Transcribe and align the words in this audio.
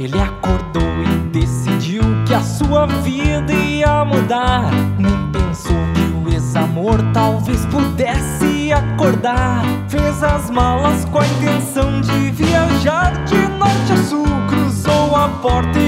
Ele 0.00 0.20
acordou 0.20 1.02
e 1.02 1.28
decidiu 1.30 2.02
que 2.24 2.32
a 2.32 2.40
sua 2.40 2.86
vida 2.86 3.52
ia 3.52 4.04
mudar. 4.04 4.70
Nem 4.96 5.32
pensou 5.32 5.74
que 5.92 6.30
o 6.30 6.32
ex-amor 6.32 7.02
talvez 7.12 7.66
pudesse 7.66 8.72
acordar. 8.72 9.64
Fez 9.88 10.22
as 10.22 10.50
malas 10.50 11.04
com 11.06 11.18
a 11.18 11.26
intenção 11.26 12.00
de 12.00 12.30
viajar 12.30 13.24
de 13.24 13.48
norte 13.58 13.92
a 13.92 13.96
sul. 13.96 14.26
Cruzou 14.48 15.16
a 15.16 15.28
porta 15.42 15.76
e 15.80 15.87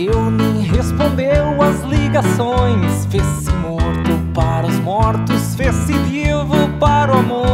atendeu 0.00 0.30
nem 0.30 0.62
respondeu 0.62 1.60
às 1.60 1.82
ligações. 1.82 3.06
Fez-se 3.10 3.50
morto 3.52 4.18
para 4.34 4.66
os 4.66 4.78
mortos, 4.80 5.54
fez-se 5.54 5.92
vivo 5.92 6.56
para 6.78 7.14
o 7.14 7.18
amor. 7.18 7.49